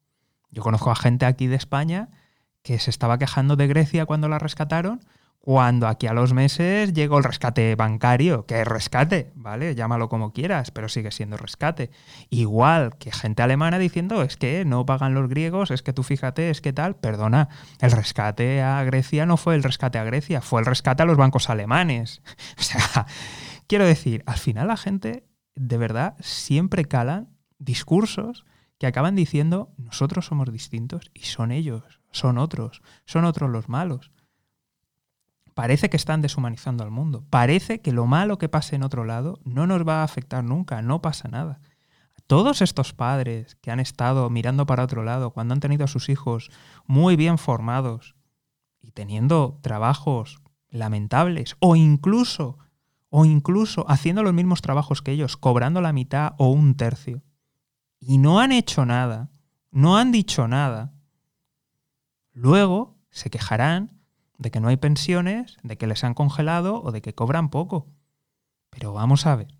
Yo 0.50 0.62
conozco 0.62 0.90
a 0.90 0.96
gente 0.96 1.26
aquí 1.26 1.46
de 1.46 1.56
España 1.56 2.08
que 2.62 2.78
se 2.78 2.90
estaba 2.90 3.18
quejando 3.18 3.56
de 3.56 3.66
Grecia 3.66 4.06
cuando 4.06 4.28
la 4.28 4.38
rescataron 4.38 5.00
cuando 5.46 5.86
aquí 5.86 6.08
a 6.08 6.12
los 6.12 6.32
meses 6.32 6.92
llegó 6.92 7.18
el 7.18 7.22
rescate 7.22 7.76
bancario, 7.76 8.46
que 8.46 8.62
es 8.62 8.66
rescate, 8.66 9.30
¿vale? 9.36 9.76
Llámalo 9.76 10.08
como 10.08 10.32
quieras, 10.32 10.72
pero 10.72 10.88
sigue 10.88 11.12
siendo 11.12 11.36
rescate. 11.36 11.92
Igual 12.30 12.96
que 12.98 13.12
gente 13.12 13.44
alemana 13.44 13.78
diciendo, 13.78 14.24
es 14.24 14.36
que 14.36 14.64
no 14.64 14.84
pagan 14.86 15.14
los 15.14 15.28
griegos, 15.28 15.70
es 15.70 15.84
que 15.84 15.92
tú 15.92 16.02
fíjate, 16.02 16.50
es 16.50 16.60
que 16.60 16.72
tal, 16.72 16.96
perdona, 16.96 17.48
el 17.80 17.92
rescate 17.92 18.60
a 18.60 18.82
Grecia 18.82 19.24
no 19.24 19.36
fue 19.36 19.54
el 19.54 19.62
rescate 19.62 19.98
a 19.98 20.04
Grecia, 20.04 20.40
fue 20.40 20.58
el 20.58 20.66
rescate 20.66 21.04
a 21.04 21.06
los 21.06 21.16
bancos 21.16 21.48
alemanes. 21.48 22.22
O 22.58 22.62
sea, 22.62 23.06
quiero 23.68 23.86
decir, 23.86 24.24
al 24.26 24.38
final 24.38 24.66
la 24.66 24.76
gente 24.76 25.28
de 25.54 25.78
verdad 25.78 26.16
siempre 26.18 26.86
calan 26.86 27.28
discursos 27.60 28.44
que 28.78 28.86
acaban 28.86 29.14
diciendo, 29.14 29.72
nosotros 29.78 30.26
somos 30.26 30.52
distintos 30.52 31.10
y 31.14 31.20
son 31.20 31.50
ellos, 31.52 32.00
son 32.10 32.38
otros, 32.38 32.82
son 33.04 33.24
otros 33.24 33.50
los 33.50 33.68
malos 33.68 34.10
parece 35.56 35.88
que 35.88 35.96
están 35.96 36.20
deshumanizando 36.20 36.84
al 36.84 36.90
mundo. 36.90 37.24
Parece 37.30 37.80
que 37.80 37.90
lo 37.90 38.06
malo 38.06 38.36
que 38.36 38.50
pase 38.50 38.76
en 38.76 38.82
otro 38.82 39.04
lado 39.04 39.40
no 39.42 39.66
nos 39.66 39.88
va 39.88 40.02
a 40.02 40.04
afectar 40.04 40.44
nunca, 40.44 40.82
no 40.82 41.00
pasa 41.00 41.28
nada. 41.28 41.60
Todos 42.26 42.60
estos 42.60 42.92
padres 42.92 43.56
que 43.62 43.70
han 43.70 43.80
estado 43.80 44.28
mirando 44.28 44.66
para 44.66 44.84
otro 44.84 45.02
lado 45.02 45.30
cuando 45.30 45.54
han 45.54 45.60
tenido 45.60 45.84
a 45.84 45.88
sus 45.88 46.10
hijos 46.10 46.50
muy 46.84 47.16
bien 47.16 47.38
formados 47.38 48.16
y 48.82 48.90
teniendo 48.90 49.58
trabajos 49.62 50.42
lamentables 50.68 51.56
o 51.60 51.74
incluso 51.74 52.58
o 53.08 53.24
incluso 53.24 53.86
haciendo 53.88 54.22
los 54.22 54.34
mismos 54.34 54.60
trabajos 54.60 55.00
que 55.00 55.12
ellos, 55.12 55.38
cobrando 55.38 55.80
la 55.80 55.94
mitad 55.94 56.34
o 56.36 56.50
un 56.50 56.74
tercio, 56.74 57.22
y 58.08 58.18
no 58.18 58.38
han 58.38 58.52
hecho 58.52 58.86
nada, 58.86 59.30
no 59.72 59.96
han 59.96 60.12
dicho 60.12 60.46
nada, 60.46 60.94
luego 62.32 62.96
se 63.10 63.30
quejarán 63.30 64.00
de 64.38 64.52
que 64.52 64.60
no 64.60 64.68
hay 64.68 64.76
pensiones, 64.76 65.56
de 65.64 65.76
que 65.76 65.88
les 65.88 66.04
han 66.04 66.14
congelado 66.14 66.80
o 66.82 66.92
de 66.92 67.02
que 67.02 67.16
cobran 67.16 67.50
poco. 67.50 67.88
Pero 68.70 68.92
vamos 68.92 69.26
a 69.26 69.34
ver. 69.34 69.58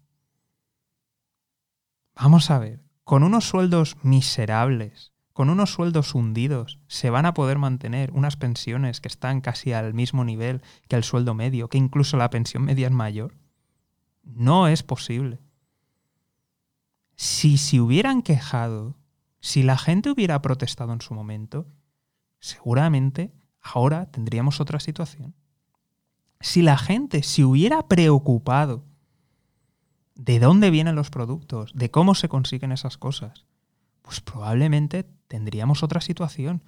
Vamos 2.14 2.50
a 2.52 2.60
ver. 2.60 2.84
Con 3.02 3.24
unos 3.24 3.48
sueldos 3.48 3.96
miserables, 4.02 5.12
con 5.32 5.50
unos 5.50 5.72
sueldos 5.72 6.14
hundidos, 6.14 6.78
se 6.86 7.10
van 7.10 7.26
a 7.26 7.34
poder 7.34 7.58
mantener 7.58 8.12
unas 8.12 8.36
pensiones 8.36 9.00
que 9.00 9.08
están 9.08 9.40
casi 9.40 9.72
al 9.72 9.92
mismo 9.92 10.24
nivel 10.24 10.62
que 10.88 10.94
el 10.94 11.02
sueldo 11.02 11.34
medio, 11.34 11.68
que 11.68 11.78
incluso 11.78 12.16
la 12.16 12.30
pensión 12.30 12.62
media 12.62 12.86
es 12.86 12.92
mayor. 12.92 13.34
No 14.22 14.68
es 14.68 14.84
posible. 14.84 15.40
Si 17.16 17.58
se 17.58 17.80
hubieran 17.80 18.23
quejado, 18.23 18.96
si 19.40 19.62
la 19.62 19.78
gente 19.78 20.11
hubiera 20.11 20.40
protestado 20.42 20.92
en 20.92 21.00
su 21.00 21.14
momento, 21.14 21.66
seguramente 22.40 23.32
ahora 23.61 24.06
tendríamos 24.11 24.61
otra 24.61 24.80
situación. 24.80 25.35
Si 26.40 26.62
la 26.62 26.76
gente 26.76 27.23
se 27.23 27.44
hubiera 27.44 27.88
preocupado 27.88 28.85
de 30.14 30.38
dónde 30.38 30.70
vienen 30.70 30.94
los 30.94 31.11
productos, 31.11 31.73
de 31.75 31.90
cómo 31.90 32.14
se 32.14 32.28
consiguen 32.28 32.73
esas 32.73 32.99
cosas, 32.99 33.46
pues 34.02 34.20
probablemente 34.20 35.04
tendríamos 35.28 35.82
otra 35.82 36.00
situación. 36.00 36.62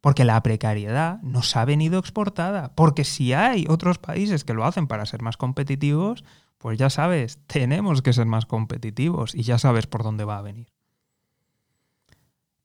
Porque 0.00 0.24
la 0.24 0.42
precariedad 0.42 1.20
nos 1.20 1.54
ha 1.56 1.64
venido 1.66 1.98
exportada. 1.98 2.74
Porque 2.74 3.04
si 3.04 3.34
hay 3.34 3.66
otros 3.68 3.98
países 3.98 4.44
que 4.44 4.54
lo 4.54 4.64
hacen 4.64 4.86
para 4.86 5.04
ser 5.04 5.20
más 5.20 5.36
competitivos, 5.36 6.24
pues 6.60 6.78
ya 6.78 6.90
sabes, 6.90 7.38
tenemos 7.46 8.02
que 8.02 8.12
ser 8.12 8.26
más 8.26 8.44
competitivos 8.44 9.34
y 9.34 9.44
ya 9.44 9.56
sabes 9.56 9.86
por 9.86 10.02
dónde 10.02 10.26
va 10.26 10.36
a 10.36 10.42
venir. 10.42 10.70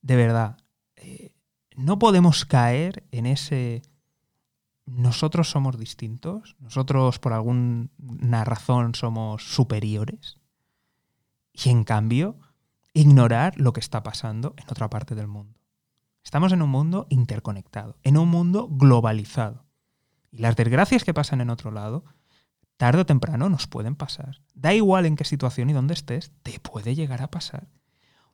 De 0.02 0.18
verdad, 0.18 0.58
eh, 0.98 1.34
no 1.78 1.98
podemos 1.98 2.44
caer 2.44 3.08
en 3.12 3.26
ese 3.26 3.84
nosotros 4.86 5.50
somos 5.50 5.80
distintos, 5.80 6.58
nosotros 6.60 7.20
por 7.20 7.32
alguna 7.32 8.44
razón 8.44 8.96
somos 8.96 9.44
superiores 9.50 10.40
y 11.54 11.70
en 11.70 11.86
cambio 11.86 12.38
ignorar 12.92 13.58
lo 13.58 13.72
que 13.72 13.80
está 13.80 14.04
pasando 14.04 14.56
en 14.58 14.66
otra 14.70 14.90
parte 14.90 15.16
del 15.16 15.28
mundo. 15.28 15.58
Estamos 16.22 16.52
en 16.52 16.62
un 16.62 16.70
mundo 16.70 17.08
interconectado, 17.10 17.96
en 18.04 18.18
un 18.18 18.28
mundo 18.28 18.68
globalizado. 18.70 19.64
Y 20.32 20.40
las 20.40 20.58
desgracias 20.58 21.06
que 21.06 21.14
pasan 21.14 21.40
en 21.40 21.50
otro 21.50 21.72
lado 21.72 22.04
tarde 22.78 23.02
o 23.02 23.06
temprano 23.06 23.50
nos 23.50 23.68
pueden 23.68 23.96
pasar. 23.96 24.42
Da 24.54 24.74
igual 24.74 25.06
en 25.06 25.16
qué 25.16 25.26
situación 25.26 25.70
y 25.70 25.74
dónde 25.74 25.94
estés, 25.94 26.32
te 26.44 26.60
puede 26.60 26.96
llegar 26.96 27.22
a 27.22 27.32
pasar. 27.32 27.68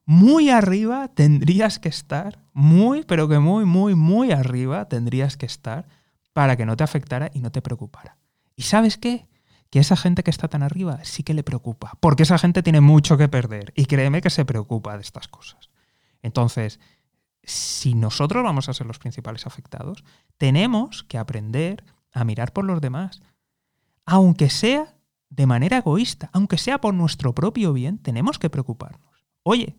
Muy 0.06 0.50
arriba 0.50 1.10
tendrías 1.10 1.80
que 1.80 1.90
estar, 1.90 2.44
muy, 2.54 3.04
pero 3.04 3.28
que 3.28 3.40
muy, 3.40 3.66
muy, 3.66 3.96
muy 3.96 4.32
arriba 4.32 4.86
tendrías 4.90 5.38
que 5.38 5.46
estar 5.46 5.88
para 6.34 6.56
que 6.56 6.66
no 6.66 6.76
te 6.76 6.84
afectara 6.84 7.30
y 7.34 7.40
no 7.40 7.52
te 7.52 7.62
preocupara. 7.62 8.18
¿Y 8.56 8.64
sabes 8.64 8.98
qué? 8.98 9.28
Que 9.70 9.80
esa 9.80 9.96
gente 9.96 10.24
que 10.24 10.32
está 10.32 10.48
tan 10.48 10.64
arriba 10.64 11.00
sí 11.04 11.24
que 11.24 11.34
le 11.34 11.44
preocupa, 11.44 11.98
porque 12.00 12.24
esa 12.24 12.38
gente 12.38 12.64
tiene 12.64 12.82
mucho 12.82 13.18
que 13.18 13.30
perder 13.30 13.74
y 13.76 13.86
créeme 13.86 14.22
que 14.22 14.30
se 14.30 14.46
preocupa 14.46 14.96
de 14.96 15.02
estas 15.02 15.28
cosas. 15.28 15.70
Entonces, 16.22 16.80
si 17.44 17.96
nosotros 17.96 18.44
vamos 18.44 18.70
a 18.70 18.74
ser 18.74 18.88
los 18.88 19.00
principales 19.00 19.48
afectados, 19.48 20.04
tenemos 20.38 21.04
que 21.04 21.18
aprender 21.18 21.84
a 22.12 22.24
mirar 22.24 22.54
por 22.54 22.66
los 22.66 22.82
demás, 22.82 23.22
aunque 24.06 24.50
sea 24.50 24.96
de 25.30 25.46
manera 25.46 25.78
egoísta, 25.78 26.30
aunque 26.34 26.58
sea 26.58 26.82
por 26.82 26.94
nuestro 26.94 27.34
propio 27.34 27.74
bien, 27.74 27.98
tenemos 27.98 28.38
que 28.38 28.50
preocuparnos. 28.50 29.26
Oye, 29.44 29.76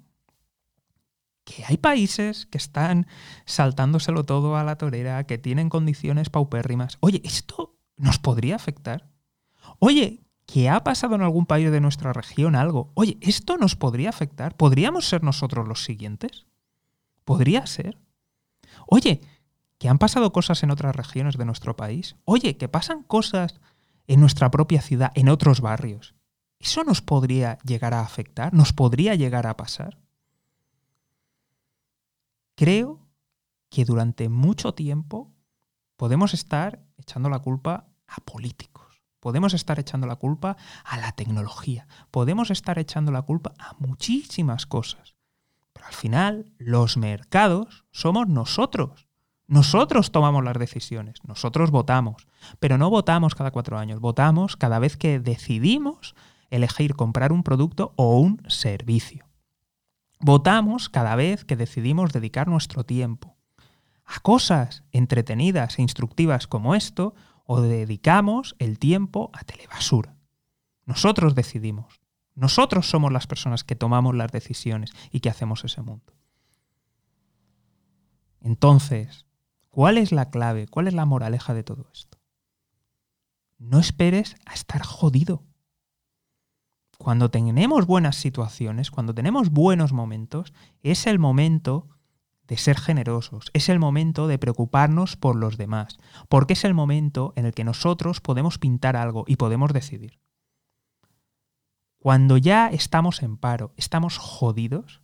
que 1.45 1.65
hay 1.67 1.77
países 1.77 2.47
que 2.47 2.59
están 2.59 3.07
saltándoselo 3.45 4.25
todo 4.25 4.57
a 4.57 4.65
la 4.65 4.77
torera, 4.77 5.25
que 5.25 5.39
tienen 5.39 5.69
condiciones 5.69 6.31
paupérrimas. 6.31 6.99
Oye, 7.01 7.21
¿esto 7.25 7.77
nos 7.97 8.19
podría 8.19 8.57
afectar? 8.57 9.09
Oye, 9.79 10.23
¿que 10.47 10.71
ha 10.71 10.83
pasado 10.85 11.15
en 11.15 11.23
algún 11.23 11.47
país 11.47 11.71
de 11.71 11.81
nuestra 11.81 12.13
región 12.13 12.55
algo? 12.55 12.93
Oye, 12.95 13.19
¿esto 13.21 13.57
nos 13.57 13.77
podría 13.77 14.11
afectar? 14.11 14.57
¿Podríamos 14.57 15.09
ser 15.09 15.23
nosotros 15.23 15.67
los 15.67 15.85
siguientes? 15.85 16.47
¿Podría 17.25 17.67
ser? 17.67 17.99
Oye, 18.87 19.21
¿que 19.79 19.89
han 19.89 19.99
pasado 19.99 20.33
cosas 20.33 20.63
en 20.63 20.71
otras 20.71 20.95
regiones 20.95 21.37
de 21.37 21.45
nuestro 21.45 21.77
país? 21.77 22.17
Oye, 22.25 22.57
¿que 22.57 22.69
pasan 22.69 23.03
cosas 23.03 23.61
en 24.07 24.21
nuestra 24.21 24.51
propia 24.51 24.83
ciudad, 24.83 25.13
en 25.15 25.29
otros 25.29 25.61
barrios? 25.61 26.15
¿Eso 26.59 26.85
nos 26.85 27.03
podría 27.03 27.59
llegar 27.65 27.95
a 27.95 28.03
afectar? 28.03 28.55
¿Nos 28.55 28.73
podría 28.73 29.15
llegar 29.15 29.47
a 29.47 29.57
pasar? 29.57 30.03
creo 32.63 33.01
que 33.71 33.85
durante 33.85 34.29
mucho 34.29 34.73
tiempo 34.73 35.35
podemos 35.97 36.35
estar 36.35 36.85
echando 36.97 37.29
la 37.29 37.39
culpa 37.39 37.89
a 38.07 38.21
políticos, 38.21 39.03
podemos 39.21 39.55
estar 39.55 39.79
echando 39.79 40.07
la 40.07 40.17
culpa 40.17 40.57
a 40.85 40.97
la 40.99 41.13
tecnología, 41.13 41.87
podemos 42.11 42.51
estar 42.51 42.79
echando 42.79 43.13
la 43.13 43.23
culpa 43.23 43.55
a 43.59 43.75
muchísimas 43.79 44.67
cosas. 44.67 45.17
Pero 45.73 45.87
al 45.87 45.95
final, 45.95 46.53
los 46.59 46.97
mercados 46.97 47.85
somos 47.91 48.29
nosotros. 48.29 49.09
Nosotros 49.47 50.13
tomamos 50.13 50.45
las 50.45 50.59
decisiones, 50.59 51.19
nosotros 51.25 51.71
votamos, 51.71 52.27
pero 52.61 52.79
no 52.79 52.91
votamos 52.91 53.35
cada 53.35 53.51
cuatro 53.51 53.79
años, 53.79 54.01
votamos 54.01 54.57
cada 54.57 54.79
vez 54.79 54.97
que 54.97 55.19
decidimos 55.21 56.15
elegir 56.51 56.95
comprar 56.95 57.33
un 57.33 57.43
producto 57.43 57.93
o 57.97 58.19
un 58.19 58.43
servicio. 58.49 59.27
Votamos 60.21 60.89
cada 60.89 61.17
vez 61.17 61.45
que 61.45 61.57
decidimos 61.57 62.13
dedicar 62.13 62.49
nuestro 62.49 62.85
tiempo 62.85 63.37
a 64.05 64.21
cosas 64.21 64.85
entretenidas 64.93 65.79
e 65.79 65.83
instructivas 65.83 66.47
como 66.47 66.75
esto, 66.75 67.15
o 67.45 67.61
dedicamos 67.61 68.55
el 68.59 68.79
tiempo 68.79 69.31
a 69.33 69.45
telebasura. 69.45 70.17
Nosotros 70.85 71.35
decidimos. 71.35 72.01
Nosotros 72.35 72.89
somos 72.89 73.13
las 73.13 73.27
personas 73.27 73.65
que 73.65 73.77
tomamos 73.77 74.15
las 74.15 74.33
decisiones 74.33 74.93
y 75.11 75.21
que 75.21 75.29
hacemos 75.29 75.65
ese 75.65 75.83
mundo. 75.83 76.15
Entonces, 78.41 79.27
¿cuál 79.73 79.99
es 79.99 80.13
la 80.13 80.31
clave? 80.31 80.69
¿Cuál 80.69 80.87
es 80.87 80.95
la 80.95 81.07
moraleja 81.07 81.53
de 81.55 81.65
todo 81.65 81.91
esto? 81.93 82.21
No 83.59 83.81
esperes 83.81 84.37
a 84.47 84.55
estar 84.55 84.83
jodido 84.85 85.43
cuando 87.03 87.33
tenemos 87.33 87.85
buenas 87.87 88.15
situaciones, 88.15 88.93
cuando 88.93 89.13
tenemos 89.13 89.51
buenos 89.51 89.93
momentos, 89.93 90.55
es 90.85 91.09
el 91.09 91.19
momento 91.19 91.89
de 92.47 92.57
ser 92.57 92.79
generosos, 92.79 93.51
es 93.55 93.69
el 93.69 93.81
momento 93.81 94.29
de 94.29 94.39
preocuparnos 94.39 95.17
por 95.17 95.35
los 95.35 95.57
demás, 95.57 95.99
porque 96.29 96.53
es 96.53 96.65
el 96.65 96.75
momento 96.75 97.33
en 97.35 97.45
el 97.45 97.55
que 97.55 97.65
nosotros 97.65 98.21
podemos 98.21 98.59
pintar 98.59 98.95
algo 98.95 99.25
y 99.27 99.35
podemos 99.35 99.73
decidir. 99.73 100.21
Cuando 101.99 102.37
ya 102.37 102.69
estamos 102.69 103.21
en 103.25 103.37
paro, 103.37 103.73
estamos 103.77 104.17
jodidos, 104.17 105.03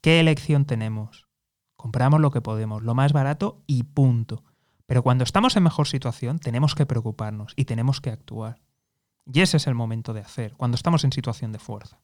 ¿qué 0.00 0.20
elección 0.20 0.64
tenemos? 0.64 1.28
Compramos 1.80 2.20
lo 2.20 2.30
que 2.30 2.42
podemos, 2.42 2.82
lo 2.82 2.94
más 2.94 3.14
barato 3.14 3.64
y 3.66 3.84
punto. 3.84 4.44
Pero 4.84 5.02
cuando 5.02 5.24
estamos 5.24 5.56
en 5.56 5.62
mejor 5.62 5.88
situación, 5.88 6.38
tenemos 6.38 6.74
que 6.74 6.84
preocuparnos 6.84 7.54
y 7.56 7.64
tenemos 7.64 8.02
que 8.02 8.10
actuar. 8.10 8.60
Y 9.24 9.40
ese 9.40 9.56
es 9.56 9.66
el 9.66 9.74
momento 9.74 10.12
de 10.12 10.20
hacer, 10.20 10.52
cuando 10.58 10.74
estamos 10.74 11.04
en 11.04 11.12
situación 11.12 11.52
de 11.52 11.58
fuerza. 11.58 12.02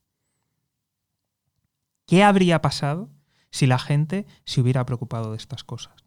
¿Qué 2.07 2.25
habría 2.25 2.63
pasado 2.63 3.11
si 3.51 3.67
la 3.67 3.79
gente 3.79 4.25
se 4.47 4.63
hubiera 4.63 4.87
preocupado 4.87 5.33
de 5.33 5.37
estas 5.37 5.63
cosas? 5.63 6.05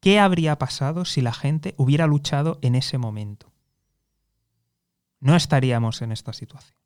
¿Qué 0.00 0.20
habría 0.20 0.58
pasado 0.58 1.06
si 1.06 1.22
la 1.22 1.32
gente 1.32 1.74
hubiera 1.78 2.06
luchado 2.06 2.58
en 2.60 2.74
ese 2.74 2.98
momento? 2.98 3.50
No 5.20 5.36
estaríamos 5.36 6.02
en 6.02 6.12
esta 6.12 6.34
situación. 6.34 6.78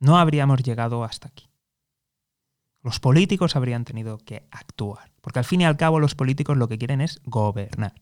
No 0.00 0.16
habríamos 0.16 0.62
llegado 0.62 1.04
hasta 1.04 1.28
aquí. 1.28 1.50
Los 2.84 3.00
políticos 3.00 3.56
habrían 3.56 3.86
tenido 3.86 4.18
que 4.18 4.46
actuar, 4.50 5.10
porque 5.22 5.38
al 5.38 5.46
fin 5.46 5.62
y 5.62 5.64
al 5.64 5.78
cabo 5.78 6.00
los 6.00 6.14
políticos 6.14 6.58
lo 6.58 6.68
que 6.68 6.76
quieren 6.76 7.00
es 7.00 7.22
gobernar. 7.24 7.94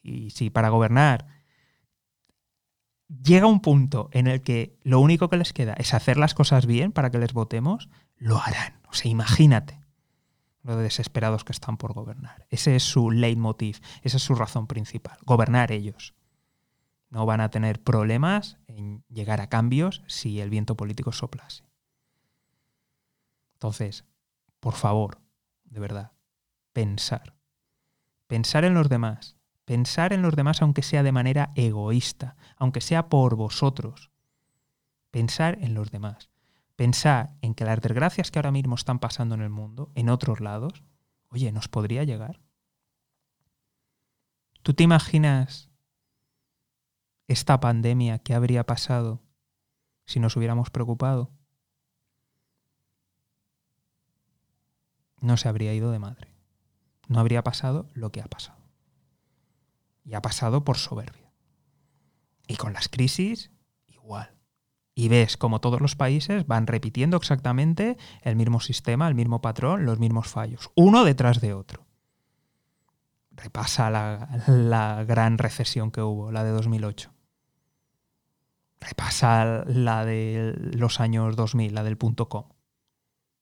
Y 0.00 0.30
si 0.30 0.48
para 0.48 0.68
gobernar 0.68 1.26
llega 3.08 3.48
un 3.48 3.60
punto 3.60 4.08
en 4.12 4.28
el 4.28 4.42
que 4.42 4.78
lo 4.84 5.00
único 5.00 5.28
que 5.28 5.36
les 5.36 5.52
queda 5.52 5.72
es 5.72 5.92
hacer 5.92 6.18
las 6.18 6.34
cosas 6.34 6.66
bien 6.66 6.92
para 6.92 7.10
que 7.10 7.18
les 7.18 7.32
votemos, 7.32 7.88
lo 8.16 8.38
harán. 8.38 8.80
O 8.88 8.94
sea, 8.94 9.10
imagínate 9.10 9.80
lo 10.62 10.76
desesperados 10.76 11.42
que 11.42 11.52
están 11.52 11.76
por 11.76 11.92
gobernar. 11.92 12.46
Ese 12.48 12.76
es 12.76 12.84
su 12.84 13.10
leitmotiv, 13.10 13.80
esa 14.02 14.18
es 14.18 14.22
su 14.22 14.36
razón 14.36 14.68
principal, 14.68 15.18
gobernar 15.26 15.72
ellos. 15.72 16.14
No 17.08 17.26
van 17.26 17.40
a 17.40 17.50
tener 17.50 17.82
problemas 17.82 18.56
en 18.68 19.02
llegar 19.08 19.40
a 19.40 19.48
cambios 19.48 20.04
si 20.06 20.40
el 20.40 20.48
viento 20.48 20.76
político 20.76 21.10
soplase. 21.10 21.69
Entonces, 23.60 24.04
por 24.58 24.74
favor, 24.74 25.20
de 25.64 25.80
verdad, 25.80 26.12
pensar. 26.72 27.36
Pensar 28.26 28.64
en 28.64 28.74
los 28.74 28.88
demás, 28.88 29.40
Pensar 29.70 30.12
en 30.12 30.20
los 30.20 30.34
demás 30.34 30.62
aunque 30.62 30.82
sea 30.82 31.04
de 31.04 31.12
manera 31.12 31.52
egoísta, 31.54 32.34
aunque 32.56 32.80
sea 32.80 33.08
por 33.08 33.36
vosotros. 33.36 34.10
Pensar 35.12 35.58
en 35.60 35.74
los 35.74 35.92
demás. 35.92 36.28
Pensar 36.74 37.36
en 37.40 37.54
que 37.54 37.64
las 37.64 37.80
desgracias 37.80 38.32
que 38.32 38.40
ahora 38.40 38.50
mismo 38.50 38.74
están 38.74 38.98
pasando 38.98 39.36
en 39.36 39.42
el 39.42 39.48
mundo, 39.48 39.92
en 39.94 40.08
otros 40.08 40.40
lados, 40.40 40.82
oye, 41.28 41.52
nos 41.52 41.68
podría 41.68 42.02
llegar. 42.02 42.40
¿Tú 44.62 44.74
te 44.74 44.82
imaginas 44.82 45.70
esta 47.28 47.60
pandemia 47.60 48.18
que 48.18 48.34
habría 48.34 48.66
pasado 48.66 49.22
si 50.04 50.18
nos 50.18 50.34
hubiéramos 50.34 50.70
preocupado? 50.70 51.30
No 55.20 55.36
se 55.36 55.48
habría 55.48 55.74
ido 55.74 55.90
de 55.90 55.98
madre. 55.98 56.34
No 57.08 57.20
habría 57.20 57.42
pasado 57.42 57.88
lo 57.94 58.12
que 58.12 58.20
ha 58.20 58.26
pasado 58.26 58.60
y 60.04 60.14
ha 60.14 60.22
pasado 60.22 60.64
por 60.64 60.76
soberbia. 60.76 61.32
Y 62.46 62.56
con 62.56 62.72
las 62.72 62.88
crisis, 62.88 63.50
igual. 63.86 64.34
Y 64.94 65.08
ves 65.08 65.36
como 65.36 65.60
todos 65.60 65.80
los 65.80 65.94
países 65.94 66.46
van 66.46 66.66
repitiendo 66.66 67.16
exactamente 67.16 67.96
el 68.22 68.34
mismo 68.36 68.60
sistema, 68.60 69.06
el 69.06 69.14
mismo 69.14 69.40
patrón, 69.40 69.86
los 69.86 70.00
mismos 70.00 70.26
fallos, 70.26 70.70
uno 70.74 71.04
detrás 71.04 71.40
de 71.40 71.54
otro. 71.54 71.86
Repasa 73.30 73.88
la, 73.88 75.04
gran 75.04 75.38
recesión 75.38 75.90
que 75.92 76.02
hubo, 76.02 76.32
la 76.32 76.44
de 76.44 76.50
2008. 76.50 77.12
Repasa 78.80 79.64
la 79.66 80.04
de 80.04 80.54
los 80.56 81.00
años 81.00 81.36
2000, 81.36 81.74
la 81.74 81.84
del 81.84 81.96
punto 81.96 82.28
com. 82.28 82.48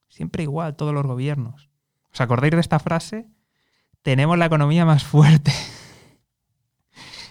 Siempre 0.09 0.42
igual, 0.42 0.77
todos 0.77 0.94
los 0.94 1.07
gobiernos. 1.07 1.71
¿Os 2.12 2.21
acordáis 2.21 2.53
de 2.53 2.61
esta 2.61 2.79
frase? 2.79 3.29
Tenemos 4.03 4.38
la 4.38 4.47
economía 4.47 4.85
más 4.85 5.05
fuerte 5.05 5.53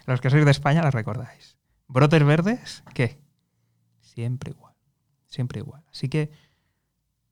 los 0.07 0.21
que 0.21 0.29
sois 0.29 0.45
de 0.45 0.51
España 0.51 0.81
la 0.81 0.91
recordáis. 0.91 1.57
Brotes 1.87 2.23
verdes, 2.23 2.83
¿qué? 2.93 3.21
Siempre 3.99 4.51
igual. 4.51 4.73
Siempre 5.27 5.59
igual. 5.59 5.83
Así 5.91 6.09
que, 6.09 6.31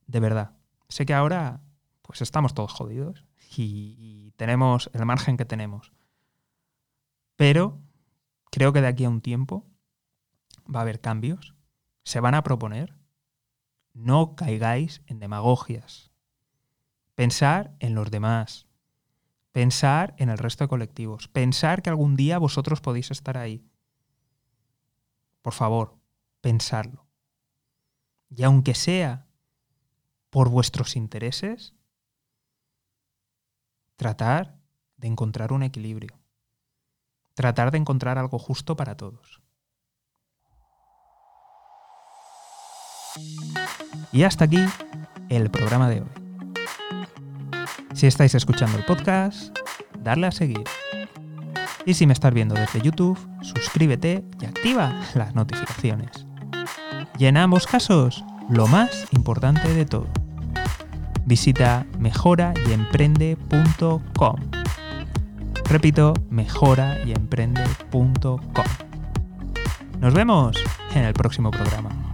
de 0.07 0.19
verdad, 0.19 0.57
sé 0.89 1.05
que 1.05 1.13
ahora 1.13 1.61
pues 2.01 2.21
estamos 2.21 2.53
todos 2.53 2.71
jodidos 2.71 3.25
y, 3.57 3.95
y 3.97 4.31
tenemos 4.35 4.91
el 4.93 5.05
margen 5.05 5.37
que 5.37 5.45
tenemos. 5.45 5.93
Pero 7.35 7.81
creo 8.51 8.73
que 8.73 8.81
de 8.81 8.87
aquí 8.87 9.05
a 9.05 9.09
un 9.09 9.21
tiempo 9.21 9.65
va 10.73 10.79
a 10.79 10.83
haber 10.83 11.01
cambios, 11.01 11.55
se 12.03 12.19
van 12.19 12.35
a 12.35 12.43
proponer. 12.43 12.93
No 13.95 14.35
caigáis 14.35 15.01
en 15.07 15.17
demagogias. 15.17 16.11
Pensar 17.15 17.75
en 17.79 17.95
los 17.95 18.11
demás, 18.11 18.67
Pensar 19.55 20.15
en 20.17 20.27
el 20.27 20.37
resto 20.37 20.65
de 20.65 20.67
colectivos. 20.67 21.29
Pensar 21.29 21.81
que 21.81 21.89
algún 21.89 22.17
día 22.17 22.39
vosotros 22.39 22.81
podéis 22.81 23.09
estar 23.09 23.37
ahí. 23.37 23.65
por 25.41 25.53
favor, 25.53 25.97
pensarlo. 26.41 27.07
Y 28.29 28.43
aunque 28.43 28.75
sea 28.75 29.27
por 30.29 30.49
vuestros 30.49 30.97
intereses, 30.97 31.73
tratar 33.95 34.59
de 34.97 35.07
encontrar 35.07 35.53
un 35.53 35.63
equilibrio. 35.63 36.19
Tratar 37.33 37.71
de 37.71 37.77
encontrar 37.77 38.17
algo 38.17 38.39
justo 38.39 38.75
para 38.75 38.97
todos. 38.97 39.41
Y 44.11 44.23
hasta 44.23 44.45
aquí 44.45 44.65
el 45.29 45.49
programa 45.49 45.89
de 45.89 46.01
hoy. 46.01 46.07
Si 47.93 48.05
estáis 48.07 48.35
escuchando 48.35 48.77
el 48.77 48.85
podcast, 48.85 49.57
darle 50.01 50.27
a 50.27 50.31
seguir. 50.31 50.63
Y 51.85 51.93
si 51.93 52.07
me 52.07 52.13
estás 52.13 52.33
viendo 52.33 52.55
desde 52.55 52.81
YouTube, 52.81 53.19
suscríbete 53.41 54.23
y 54.41 54.45
activa 54.45 54.93
las 55.13 55.35
notificaciones. 55.35 56.25
Y 57.17 57.25
en 57.25 57.35
ambos 57.37 57.67
casos, 57.67 58.25
lo 58.49 58.67
más 58.67 59.07
importante 59.11 59.73
de 59.73 59.85
todo, 59.85 60.07
visita 61.25 61.85
mejorayemprende.com. 61.99 64.35
Repito, 65.69 66.13
mejorayemprende.com. 66.29 68.65
Nos 69.99 70.13
vemos 70.13 70.57
en 70.93 71.05
el 71.05 71.13
próximo 71.13 71.49
programa. 71.51 72.04